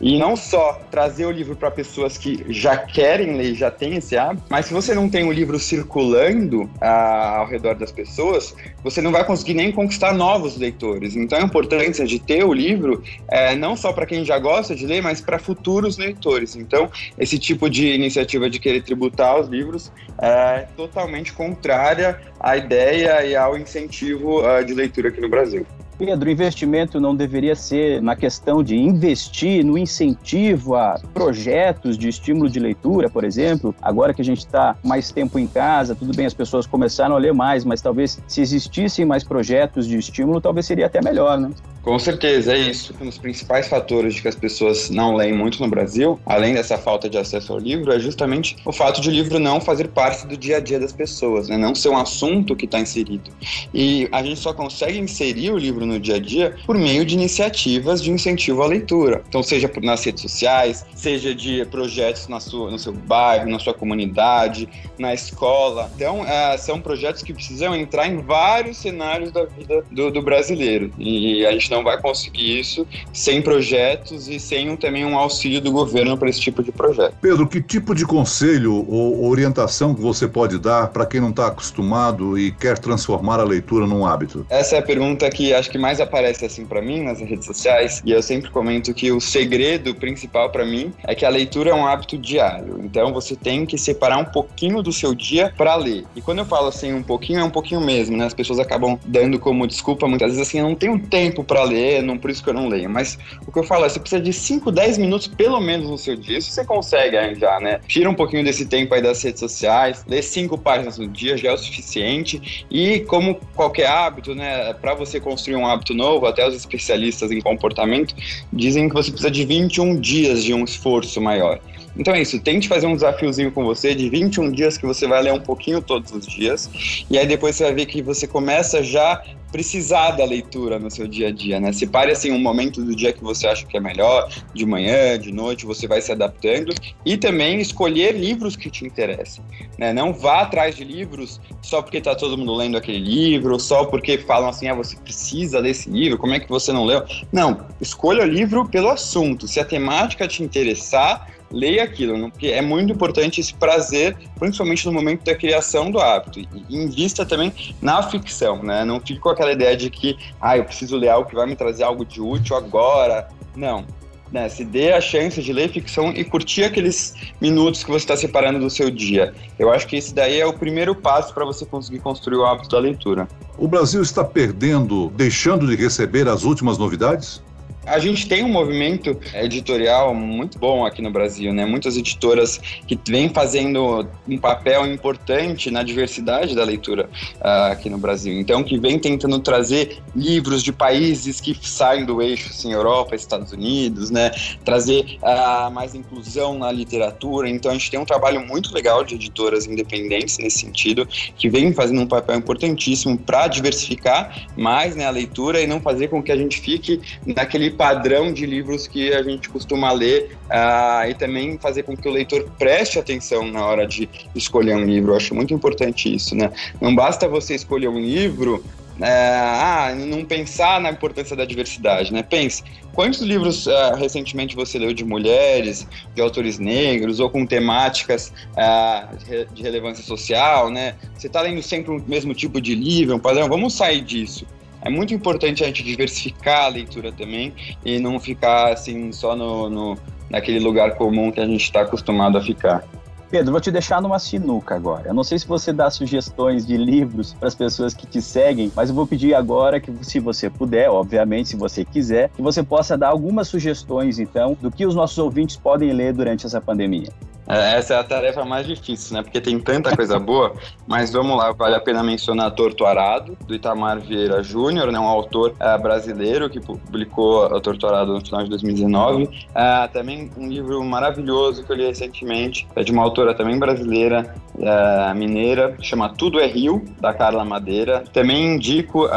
e 0.00 0.18
não 0.18 0.36
só 0.36 0.80
trazer 0.90 1.26
o 1.26 1.30
livro 1.30 1.54
para 1.54 1.70
pessoas 1.70 2.18
que 2.18 2.44
já 2.48 2.76
querem 2.76 3.36
ler, 3.36 3.54
já 3.54 3.70
têm 3.70 3.96
esse 3.96 4.16
hábito, 4.16 4.44
mas 4.50 4.66
se 4.66 4.74
você 4.74 4.94
não 4.94 5.08
tem 5.08 5.24
o 5.24 5.32
livro 5.32 5.58
circulando 5.58 6.62
uh, 6.62 6.68
ao 6.82 7.46
redor 7.46 7.74
das 7.74 7.92
pessoas, 7.92 8.54
você 8.82 9.00
não 9.00 9.12
vai 9.12 9.24
conseguir 9.24 9.54
nem 9.54 9.70
conquistar 9.70 10.12
novos 10.12 10.56
leitores. 10.56 11.14
Então, 11.14 11.38
a 11.38 11.42
importância 11.42 12.06
de 12.06 12.18
ter 12.18 12.44
o 12.44 12.52
livro 12.52 13.02
é 13.30 13.54
não 13.54 13.76
só 13.76 13.92
para 13.92 14.06
quem 14.06 14.24
já 14.24 14.38
gosta 14.38 14.74
de 14.74 14.86
ler, 14.86 15.02
mas 15.02 15.20
para 15.20 15.38
futuros 15.38 15.96
leitores. 15.98 16.56
Então, 16.56 16.90
esse 17.18 17.38
tipo 17.38 17.70
de 17.70 17.88
iniciativa 17.92 18.50
de 18.50 18.58
querer 18.58 18.82
tributar 18.82 19.38
os 19.38 19.48
livros 19.48 19.92
é 20.20 20.66
totalmente 20.76 21.32
contrária 21.32 22.20
à 22.40 22.56
ideia 22.56 23.24
e 23.24 23.36
ao 23.36 23.56
incentivo 23.56 24.40
uh, 24.40 24.64
de 24.64 24.74
leitura 24.74 25.08
aqui 25.08 25.20
no 25.20 25.28
Brasil. 25.28 25.66
Pedro, 25.98 26.30
investimento 26.30 27.00
não 27.00 27.14
deveria 27.14 27.56
ser 27.56 28.00
na 28.00 28.14
questão 28.14 28.62
de 28.62 28.76
investir 28.76 29.64
no 29.64 29.76
incentivo 29.76 30.76
a 30.76 31.00
projetos 31.12 31.98
de 31.98 32.08
estímulo 32.08 32.48
de 32.48 32.60
leitura, 32.60 33.10
por 33.10 33.24
exemplo. 33.24 33.74
Agora 33.82 34.14
que 34.14 34.22
a 34.22 34.24
gente 34.24 34.38
está 34.38 34.76
mais 34.84 35.10
tempo 35.10 35.40
em 35.40 35.46
casa, 35.48 35.96
tudo 35.96 36.14
bem, 36.14 36.24
as 36.24 36.34
pessoas 36.34 36.66
começaram 36.66 37.16
a 37.16 37.18
ler 37.18 37.34
mais, 37.34 37.64
mas 37.64 37.82
talvez 37.82 38.22
se 38.28 38.40
existissem 38.40 39.04
mais 39.04 39.24
projetos 39.24 39.88
de 39.88 39.98
estímulo, 39.98 40.40
talvez 40.40 40.66
seria 40.66 40.86
até 40.86 41.02
melhor, 41.02 41.36
né? 41.36 41.50
Com 41.88 41.98
certeza, 41.98 42.52
é 42.52 42.58
isso. 42.58 42.94
Um 43.00 43.06
dos 43.06 43.16
principais 43.16 43.66
fatores 43.66 44.14
de 44.14 44.20
que 44.20 44.28
as 44.28 44.34
pessoas 44.34 44.90
não 44.90 45.16
leem 45.16 45.32
muito 45.32 45.58
no 45.58 45.70
Brasil, 45.70 46.20
além 46.26 46.52
dessa 46.52 46.76
falta 46.76 47.08
de 47.08 47.16
acesso 47.16 47.50
ao 47.50 47.58
livro, 47.58 47.90
é 47.90 47.98
justamente 47.98 48.58
o 48.62 48.70
fato 48.70 49.00
de 49.00 49.08
o 49.08 49.10
livro 49.10 49.38
não 49.38 49.58
fazer 49.58 49.88
parte 49.88 50.26
do 50.26 50.36
dia 50.36 50.58
a 50.58 50.60
dia 50.60 50.78
das 50.78 50.92
pessoas, 50.92 51.48
né? 51.48 51.56
não 51.56 51.74
ser 51.74 51.88
um 51.88 51.96
assunto 51.96 52.54
que 52.54 52.66
está 52.66 52.78
inserido. 52.78 53.30
E 53.72 54.06
a 54.12 54.22
gente 54.22 54.38
só 54.38 54.52
consegue 54.52 54.98
inserir 54.98 55.50
o 55.50 55.56
livro 55.56 55.86
no 55.86 55.98
dia 55.98 56.16
a 56.16 56.18
dia 56.18 56.54
por 56.66 56.76
meio 56.76 57.06
de 57.06 57.14
iniciativas 57.14 58.02
de 58.02 58.10
incentivo 58.10 58.62
à 58.62 58.66
leitura. 58.66 59.22
Então, 59.26 59.42
seja 59.42 59.72
nas 59.82 60.04
redes 60.04 60.20
sociais, 60.20 60.84
seja 60.94 61.34
de 61.34 61.64
projetos 61.70 62.28
na 62.28 62.38
sua, 62.38 62.70
no 62.70 62.78
seu 62.78 62.92
bairro, 62.92 63.48
na 63.48 63.58
sua 63.58 63.72
comunidade, 63.72 64.68
na 64.98 65.14
escola. 65.14 65.90
Então, 65.96 66.20
uh, 66.20 66.58
são 66.58 66.82
projetos 66.82 67.22
que 67.22 67.32
precisam 67.32 67.74
entrar 67.74 68.06
em 68.06 68.18
vários 68.18 68.76
cenários 68.76 69.32
da 69.32 69.46
vida 69.46 69.82
do, 69.90 70.10
do 70.10 70.20
brasileiro. 70.20 70.92
E 70.98 71.46
a 71.46 71.52
gente 71.52 71.70
não 71.70 71.77
não 71.78 71.84
vai 71.84 72.00
conseguir 72.00 72.58
isso 72.58 72.86
sem 73.12 73.40
projetos 73.40 74.28
e 74.28 74.38
sem 74.38 74.70
um, 74.70 74.76
também 74.76 75.04
um 75.04 75.16
auxílio 75.16 75.60
do 75.60 75.70
governo 75.70 76.16
para 76.16 76.28
esse 76.28 76.40
tipo 76.40 76.62
de 76.62 76.72
projeto. 76.72 77.14
Pedro, 77.20 77.46
que 77.46 77.62
tipo 77.62 77.94
de 77.94 78.04
conselho 78.04 78.84
ou 78.88 79.28
orientação 79.28 79.94
que 79.94 80.00
você 80.00 80.26
pode 80.26 80.58
dar 80.58 80.88
para 80.88 81.06
quem 81.06 81.20
não 81.20 81.30
está 81.30 81.46
acostumado 81.46 82.38
e 82.38 82.50
quer 82.50 82.78
transformar 82.78 83.40
a 83.40 83.44
leitura 83.44 83.86
num 83.86 84.04
hábito? 84.04 84.44
Essa 84.50 84.76
é 84.76 84.78
a 84.80 84.82
pergunta 84.82 85.28
que 85.30 85.54
acho 85.54 85.70
que 85.70 85.78
mais 85.78 86.00
aparece 86.00 86.44
assim 86.44 86.66
para 86.66 86.82
mim 86.82 87.02
nas 87.02 87.20
redes 87.20 87.46
sociais 87.46 88.02
e 88.04 88.12
eu 88.12 88.22
sempre 88.22 88.50
comento 88.50 88.92
que 88.92 89.12
o 89.12 89.20
segredo 89.20 89.94
principal 89.94 90.50
para 90.50 90.64
mim 90.64 90.92
é 91.04 91.14
que 91.14 91.24
a 91.24 91.28
leitura 91.28 91.70
é 91.70 91.74
um 91.74 91.86
hábito 91.86 92.18
diário. 92.18 92.80
Então 92.82 93.12
você 93.12 93.36
tem 93.36 93.64
que 93.64 93.78
separar 93.78 94.18
um 94.18 94.24
pouquinho 94.24 94.82
do 94.82 94.92
seu 94.92 95.14
dia 95.14 95.52
para 95.56 95.76
ler. 95.76 96.04
E 96.16 96.20
quando 96.20 96.38
eu 96.38 96.44
falo 96.44 96.68
assim 96.68 96.92
um 96.92 97.02
pouquinho 97.02 97.40
é 97.40 97.44
um 97.44 97.50
pouquinho 97.50 97.80
mesmo, 97.80 98.16
né? 98.16 98.26
As 98.26 98.34
pessoas 98.34 98.58
acabam 98.58 98.98
dando 99.06 99.38
como 99.38 99.66
desculpa 99.66 100.08
muitas 100.08 100.32
vezes 100.32 100.48
assim, 100.48 100.58
eu 100.58 100.64
não 100.64 100.74
tenho 100.74 100.98
tempo 100.98 101.44
para 101.44 101.62
ler, 101.68 102.02
não, 102.02 102.18
por 102.18 102.30
isso 102.30 102.42
que 102.42 102.50
eu 102.50 102.54
não 102.54 102.68
leio. 102.68 102.88
Mas 102.88 103.18
o 103.46 103.52
que 103.52 103.58
eu 103.58 103.64
falo 103.64 103.84
é, 103.84 103.88
você 103.88 104.00
precisa 104.00 104.22
de 104.22 104.32
5, 104.32 104.70
10 104.70 104.98
minutos 104.98 105.26
pelo 105.26 105.60
menos 105.60 105.88
no 105.88 105.98
seu 105.98 106.16
dia. 106.16 106.38
Isso 106.38 106.50
você 106.50 106.64
consegue 106.64 107.16
arranjar, 107.16 107.60
né? 107.60 107.80
Tira 107.86 108.08
um 108.08 108.14
pouquinho 108.14 108.44
desse 108.44 108.66
tempo 108.66 108.94
aí 108.94 109.02
das 109.02 109.22
redes 109.22 109.40
sociais, 109.40 110.04
lê 110.06 110.22
cinco 110.22 110.58
páginas 110.58 110.98
no 110.98 111.06
dia 111.06 111.36
já 111.36 111.50
é 111.50 111.52
o 111.52 111.58
suficiente. 111.58 112.66
E 112.70 113.00
como 113.00 113.36
qualquer 113.54 113.86
hábito, 113.86 114.34
né, 114.34 114.72
para 114.74 114.94
você 114.94 115.20
construir 115.20 115.56
um 115.56 115.66
hábito 115.66 115.94
novo, 115.94 116.26
até 116.26 116.46
os 116.46 116.54
especialistas 116.54 117.30
em 117.30 117.40
comportamento 117.40 118.14
dizem 118.52 118.88
que 118.88 118.94
você 118.94 119.10
precisa 119.10 119.30
de 119.30 119.44
21 119.44 120.00
dias 120.00 120.44
de 120.44 120.54
um 120.54 120.64
esforço 120.64 121.20
maior. 121.20 121.60
Então 121.98 122.14
é 122.14 122.22
isso, 122.22 122.38
tente 122.38 122.68
fazer 122.68 122.86
um 122.86 122.94
desafiozinho 122.94 123.50
com 123.50 123.64
você 123.64 123.94
de 123.94 124.08
21 124.08 124.52
dias 124.52 124.78
que 124.78 124.86
você 124.86 125.06
vai 125.06 125.20
ler 125.20 125.32
um 125.32 125.40
pouquinho 125.40 125.82
todos 125.82 126.12
os 126.12 126.26
dias. 126.26 126.70
E 127.10 127.18
aí 127.18 127.26
depois 127.26 127.56
você 127.56 127.64
vai 127.64 127.74
ver 127.74 127.86
que 127.86 128.00
você 128.00 128.26
começa 128.26 128.82
já 128.82 129.22
precisar 129.50 130.12
da 130.12 130.24
leitura 130.24 130.78
no 130.78 130.90
seu 130.90 131.08
dia 131.08 131.28
a 131.28 131.30
dia, 131.30 131.58
né? 131.58 131.72
Separe 131.72 132.12
assim 132.12 132.30
um 132.30 132.38
momento 132.38 132.82
do 132.82 132.94
dia 132.94 133.12
que 133.12 133.22
você 133.22 133.46
acha 133.46 133.66
que 133.66 133.76
é 133.76 133.80
melhor, 133.80 134.28
de 134.54 134.66
manhã, 134.66 135.18
de 135.18 135.32
noite, 135.32 135.64
você 135.64 135.86
vai 135.86 136.00
se 136.00 136.12
adaptando 136.12 136.72
e 137.04 137.16
também 137.16 137.60
escolher 137.60 138.14
livros 138.14 138.56
que 138.56 138.70
te 138.70 138.84
interessem, 138.84 139.42
né? 139.78 139.92
Não 139.92 140.12
vá 140.12 140.42
atrás 140.42 140.76
de 140.76 140.84
livros 140.84 141.40
só 141.62 141.80
porque 141.82 142.00
tá 142.00 142.14
todo 142.14 142.36
mundo 142.36 142.54
lendo 142.54 142.76
aquele 142.76 142.98
livro, 142.98 143.58
só 143.58 143.86
porque 143.86 144.18
falam 144.18 144.50
assim, 144.50 144.68
ah, 144.68 144.74
você 144.74 144.96
precisa 144.96 145.62
desse 145.62 145.88
livro, 145.90 146.18
como 146.18 146.34
é 146.34 146.40
que 146.40 146.48
você 146.48 146.72
não 146.72 146.84
leu? 146.84 147.02
Não, 147.32 147.66
escolha 147.80 148.22
o 148.22 148.26
livro 148.26 148.68
pelo 148.68 148.90
assunto. 148.90 149.48
Se 149.48 149.58
a 149.58 149.64
temática 149.64 150.28
te 150.28 150.42
interessar, 150.42 151.26
leia 151.50 151.84
aquilo, 151.84 152.16
né? 152.16 152.28
porque 152.30 152.48
é 152.48 152.60
muito 152.60 152.92
importante 152.92 153.40
esse 153.40 153.54
prazer, 153.54 154.16
principalmente 154.38 154.86
no 154.86 154.92
momento 154.92 155.24
da 155.24 155.34
criação 155.34 155.90
do 155.90 155.98
hábito. 155.98 156.40
E 156.40 156.48
invista 156.68 157.24
também 157.24 157.52
na 157.80 158.02
ficção, 158.02 158.62
né? 158.62 158.84
Não 158.84 159.00
fique 159.00 159.18
com 159.18 159.30
aquela 159.30 159.52
ideia 159.52 159.76
de 159.76 159.90
que, 159.90 160.16
ah, 160.40 160.56
eu 160.56 160.64
preciso 160.64 160.96
ler 160.96 161.08
algo 161.08 161.28
que 161.28 161.34
vai 161.34 161.46
me 161.46 161.56
trazer 161.56 161.84
algo 161.84 162.04
de 162.04 162.20
útil 162.20 162.56
agora. 162.56 163.28
Não. 163.56 163.84
Né, 164.30 164.46
se 164.50 164.62
dê 164.62 164.92
a 164.92 165.00
chance 165.00 165.42
de 165.42 165.54
ler 165.54 165.70
ficção 165.70 166.10
e 166.10 166.22
curtir 166.22 166.62
aqueles 166.62 167.14
minutos 167.40 167.82
que 167.82 167.90
você 167.90 168.04
está 168.04 168.14
separando 168.14 168.58
do 168.58 168.68
seu 168.68 168.90
dia. 168.90 169.32
Eu 169.58 169.72
acho 169.72 169.86
que 169.86 169.96
esse 169.96 170.12
daí 170.12 170.38
é 170.38 170.44
o 170.44 170.52
primeiro 170.52 170.94
passo 170.94 171.32
para 171.32 171.46
você 171.46 171.64
conseguir 171.64 172.00
construir 172.00 172.36
o 172.36 172.44
hábito 172.44 172.68
da 172.68 172.78
leitura. 172.78 173.26
O 173.56 173.66
Brasil 173.66 174.02
está 174.02 174.22
perdendo, 174.22 175.10
deixando 175.16 175.66
de 175.66 175.74
receber 175.74 176.28
as 176.28 176.44
últimas 176.44 176.76
novidades? 176.76 177.42
A 177.88 177.98
gente 177.98 178.28
tem 178.28 178.44
um 178.44 178.48
movimento 178.48 179.18
editorial 179.32 180.14
muito 180.14 180.58
bom 180.58 180.84
aqui 180.84 181.00
no 181.00 181.10
Brasil, 181.10 181.54
né? 181.54 181.64
Muitas 181.64 181.96
editoras 181.96 182.60
que 182.86 182.98
vêm 183.08 183.30
fazendo 183.30 184.06
um 184.28 184.36
papel 184.36 184.86
importante 184.86 185.70
na 185.70 185.82
diversidade 185.82 186.54
da 186.54 186.64
leitura 186.64 187.08
uh, 187.36 187.72
aqui 187.72 187.88
no 187.88 187.96
Brasil. 187.96 188.38
Então, 188.38 188.62
que 188.62 188.78
vem 188.78 188.98
tentando 188.98 189.38
trazer 189.38 189.98
livros 190.14 190.62
de 190.62 190.70
países 190.70 191.40
que 191.40 191.56
saem 191.66 192.04
do 192.04 192.20
eixo, 192.20 192.50
assim, 192.50 192.72
Europa, 192.72 193.16
Estados 193.16 193.52
Unidos, 193.52 194.10
né? 194.10 194.32
Trazer 194.64 195.18
uh, 195.22 195.70
mais 195.70 195.94
inclusão 195.94 196.58
na 196.58 196.70
literatura. 196.70 197.48
Então, 197.48 197.70
a 197.70 197.74
gente 197.74 197.90
tem 197.90 197.98
um 197.98 198.04
trabalho 198.04 198.46
muito 198.46 198.74
legal 198.74 199.02
de 199.02 199.14
editoras 199.14 199.66
independentes 199.66 200.36
nesse 200.36 200.58
sentido, 200.58 201.08
que 201.36 201.48
vem 201.48 201.72
fazendo 201.72 202.02
um 202.02 202.06
papel 202.06 202.36
importantíssimo 202.36 203.16
para 203.16 203.48
diversificar 203.48 204.46
mais 204.56 204.94
né, 204.94 205.06
a 205.06 205.10
leitura 205.10 205.60
e 205.62 205.66
não 205.66 205.80
fazer 205.80 206.08
com 206.08 206.22
que 206.22 206.30
a 206.30 206.36
gente 206.36 206.60
fique 206.60 207.00
naquele 207.24 207.77
padrão 207.78 208.32
de 208.32 208.44
livros 208.44 208.88
que 208.88 209.14
a 209.14 209.22
gente 209.22 209.48
costuma 209.48 209.92
ler 209.92 210.36
uh, 210.46 211.08
e 211.08 211.14
também 211.14 211.56
fazer 211.58 211.84
com 211.84 211.96
que 211.96 212.08
o 212.08 212.10
leitor 212.10 212.50
preste 212.58 212.98
atenção 212.98 213.46
na 213.46 213.64
hora 213.64 213.86
de 213.86 214.10
escolher 214.34 214.74
um 214.74 214.84
livro. 214.84 215.12
Eu 215.12 215.16
acho 215.16 215.32
muito 215.32 215.54
importante 215.54 216.12
isso, 216.12 216.34
né? 216.34 216.50
Não 216.80 216.92
basta 216.92 217.28
você 217.28 217.54
escolher 217.54 217.88
um 217.88 218.00
livro 218.00 218.62
é, 219.00 219.38
ah, 219.38 219.94
não 219.96 220.24
pensar 220.24 220.80
na 220.80 220.90
importância 220.90 221.36
da 221.36 221.44
diversidade, 221.44 222.12
né? 222.12 222.20
Pense, 222.20 222.64
quantos 222.92 223.20
livros 223.20 223.68
uh, 223.68 223.94
recentemente 223.96 224.56
você 224.56 224.76
leu 224.76 224.92
de 224.92 225.04
mulheres, 225.04 225.86
de 226.16 226.20
autores 226.20 226.58
negros 226.58 227.20
ou 227.20 227.30
com 227.30 227.46
temáticas 227.46 228.32
uh, 228.54 229.54
de 229.54 229.62
relevância 229.62 230.02
social, 230.02 230.68
né? 230.68 230.96
Você 231.16 231.28
está 231.28 231.40
lendo 231.42 231.62
sempre 231.62 231.92
o 231.92 232.02
mesmo 232.08 232.34
tipo 232.34 232.60
de 232.60 232.74
livro, 232.74 233.14
um 233.14 233.20
padrão? 233.20 233.48
Vamos 233.48 233.74
sair 233.74 234.00
disso 234.00 234.44
é 234.88 234.90
muito 234.90 235.12
importante 235.14 235.62
a 235.62 235.66
gente 235.66 235.82
diversificar 235.82 236.64
a 236.64 236.68
leitura 236.68 237.12
também 237.12 237.54
e 237.84 237.98
não 237.98 238.18
ficar 238.18 238.72
assim 238.72 239.12
só 239.12 239.36
no, 239.36 239.68
no 239.68 239.98
naquele 240.30 240.58
lugar 240.58 240.96
comum 240.96 241.30
que 241.30 241.40
a 241.40 241.46
gente 241.46 241.62
está 241.62 241.82
acostumado 241.82 242.36
a 242.36 242.42
ficar. 242.42 242.84
Pedro, 243.30 243.52
vou 243.52 243.60
te 243.60 243.70
deixar 243.70 244.00
numa 244.00 244.18
sinuca 244.18 244.74
agora. 244.74 245.08
Eu 245.08 245.14
não 245.14 245.22
sei 245.22 245.38
se 245.38 245.46
você 245.46 245.70
dá 245.70 245.90
sugestões 245.90 246.66
de 246.66 246.78
livros 246.78 247.34
para 247.34 247.48
as 247.48 247.54
pessoas 247.54 247.92
que 247.92 248.06
te 248.06 248.22
seguem, 248.22 248.72
mas 248.74 248.88
eu 248.88 248.94
vou 248.94 249.06
pedir 249.06 249.34
agora 249.34 249.78
que, 249.78 249.92
se 250.02 250.18
você 250.18 250.48
puder, 250.48 250.88
obviamente, 250.88 251.50
se 251.50 251.56
você 251.56 251.84
quiser, 251.84 252.30
que 252.30 252.40
você 252.40 252.62
possa 252.62 252.96
dar 252.96 253.08
algumas 253.08 253.46
sugestões, 253.46 254.18
então, 254.18 254.56
do 254.62 254.70
que 254.70 254.86
os 254.86 254.94
nossos 254.94 255.18
ouvintes 255.18 255.56
podem 255.56 255.92
ler 255.92 256.14
durante 256.14 256.46
essa 256.46 256.58
pandemia. 256.58 257.08
É, 257.48 257.78
essa 257.78 257.94
é 257.94 257.98
a 257.98 258.04
tarefa 258.04 258.44
mais 258.44 258.66
difícil, 258.66 259.16
né? 259.16 259.22
Porque 259.22 259.40
tem 259.40 259.58
tanta 259.58 259.96
coisa 259.96 260.18
boa, 260.20 260.52
mas 260.86 261.12
vamos 261.12 261.36
lá, 261.36 261.52
vale 261.52 261.74
a 261.74 261.80
pena 261.80 262.02
mencionar 262.02 262.50
Torto 262.50 262.84
Arado, 262.84 263.36
do 263.46 263.54
Itamar 263.54 264.00
Vieira 264.00 264.42
Júnior, 264.42 264.92
né? 264.92 264.98
Um 264.98 265.08
autor 265.08 265.52
uh, 265.52 265.82
brasileiro 265.82 266.50
que 266.50 266.60
publicou 266.60 267.46
o 267.46 267.60
Torto 267.60 267.86
Arado 267.86 268.12
no 268.12 268.24
final 268.24 268.44
de 268.44 268.50
2019. 268.50 269.24
Uh, 269.24 269.28
é, 269.54 269.88
também 269.88 270.30
um 270.36 270.46
livro 270.46 270.84
maravilhoso 270.84 271.64
que 271.64 271.72
eu 271.72 271.76
li 271.76 271.86
recentemente, 271.86 272.68
é 272.76 272.82
de 272.82 272.92
uma 272.92 273.02
autora 273.02 273.34
também 273.34 273.58
brasileira, 273.58 274.34
uh, 274.56 275.14
mineira, 275.14 275.74
chama 275.80 276.10
Tudo 276.10 276.40
é 276.40 276.46
Rio, 276.46 276.84
da 277.00 277.14
Carla 277.14 277.44
Madeira. 277.44 278.04
Também 278.12 278.54
indico, 278.54 279.08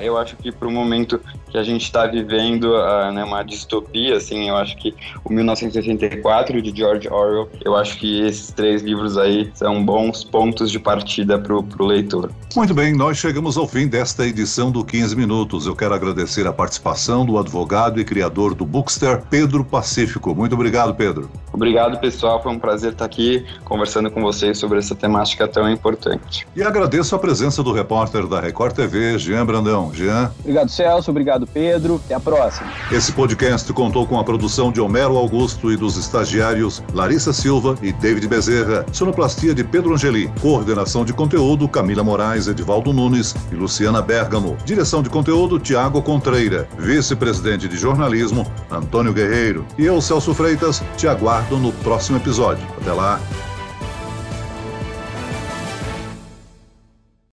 eu 0.00 0.18
acho 0.18 0.36
que 0.36 0.52
para 0.52 0.68
o 0.68 0.70
momento 0.70 1.20
que 1.50 1.58
a 1.58 1.62
gente 1.62 1.82
está 1.82 2.06
vivendo 2.06 2.74
uh, 2.74 3.10
né, 3.12 3.24
uma 3.24 3.42
distopia, 3.42 4.16
assim, 4.16 4.48
eu 4.48 4.56
acho 4.56 4.76
que 4.76 4.94
o 5.24 5.32
1984 5.32 6.62
de 6.62 6.76
George 6.76 7.08
Orwell, 7.08 7.48
eu 7.70 7.76
acho 7.76 7.98
que 7.98 8.20
esses 8.22 8.50
três 8.50 8.82
livros 8.82 9.16
aí 9.16 9.50
são 9.54 9.84
bons 9.84 10.24
pontos 10.24 10.70
de 10.70 10.78
partida 10.78 11.38
para 11.38 11.54
o 11.54 11.86
leitor. 11.86 12.30
Muito 12.56 12.74
bem, 12.74 12.92
nós 12.92 13.16
chegamos 13.16 13.56
ao 13.56 13.66
fim 13.66 13.86
desta 13.86 14.26
edição 14.26 14.72
do 14.72 14.84
15 14.84 15.14
Minutos. 15.14 15.66
Eu 15.66 15.76
quero 15.76 15.94
agradecer 15.94 16.46
a 16.46 16.52
participação 16.52 17.24
do 17.24 17.38
advogado 17.38 18.00
e 18.00 18.04
criador 18.04 18.54
do 18.54 18.66
Bookster, 18.66 19.22
Pedro 19.30 19.64
Pacífico. 19.64 20.34
Muito 20.34 20.54
obrigado, 20.54 20.94
Pedro. 20.94 21.30
Obrigado, 21.52 21.98
pessoal. 22.00 22.42
Foi 22.42 22.52
um 22.52 22.58
prazer 22.58 22.92
estar 22.92 23.04
aqui 23.04 23.44
conversando 23.64 24.10
com 24.10 24.20
vocês 24.20 24.58
sobre 24.58 24.78
essa 24.78 24.94
temática 24.94 25.46
tão 25.46 25.70
importante. 25.70 26.46
E 26.56 26.62
agradeço 26.62 27.14
a 27.14 27.18
presença 27.18 27.62
do 27.62 27.72
repórter 27.72 28.26
da 28.26 28.40
Record 28.40 28.74
TV, 28.74 29.18
Jean 29.18 29.46
Brandão. 29.46 29.92
Jean. 29.94 30.32
Obrigado, 30.40 30.68
Celso. 30.68 31.10
Obrigado 31.10 31.46
Pedro. 31.46 32.00
Até 32.04 32.14
a 32.14 32.20
próxima. 32.20 32.70
Esse 32.90 33.12
podcast 33.12 33.72
contou 33.72 34.06
com 34.06 34.18
a 34.18 34.24
produção 34.24 34.72
de 34.72 34.80
Homero 34.80 35.16
Augusto 35.16 35.70
e 35.70 35.76
dos 35.76 35.96
estagiários 35.96 36.82
Larissa 36.92 37.32
Silva 37.60 37.76
e 37.82 37.92
David 37.92 38.26
Bezerra. 38.26 38.86
Sonoplastia 38.90 39.54
de 39.54 39.62
Pedro 39.62 39.92
Angeli. 39.92 40.32
Coordenação 40.40 41.04
de 41.04 41.12
conteúdo 41.12 41.68
Camila 41.68 42.02
Moraes, 42.02 42.48
Edivaldo 42.48 42.92
Nunes 42.92 43.34
e 43.52 43.54
Luciana 43.54 44.00
Bergamo. 44.00 44.56
Direção 44.64 45.02
de 45.02 45.10
conteúdo 45.10 45.58
Tiago 45.58 46.00
Contreira. 46.00 46.66
Vice-presidente 46.78 47.68
de 47.68 47.76
jornalismo 47.76 48.50
Antônio 48.70 49.12
Guerreiro. 49.12 49.66
E 49.76 49.84
eu, 49.84 50.00
Celso 50.00 50.32
Freitas, 50.32 50.82
te 50.96 51.06
aguardo 51.06 51.58
no 51.58 51.70
próximo 51.72 52.16
episódio. 52.16 52.66
Até 52.80 52.92
lá. 52.92 53.20